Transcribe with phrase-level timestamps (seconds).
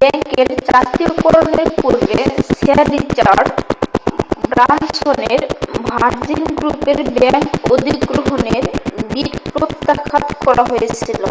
[0.00, 2.18] ব্যাংকের জাতীয়করণের পূর্বে
[2.50, 3.46] স্যার রিচার্ড
[4.44, 5.40] ব্রানসনের
[5.86, 8.64] ভার্জিন গ্রুপের ব্যাংক অধিগ্রহণের
[9.06, 11.22] বিড প্রত্যাখান করা হয়েছিল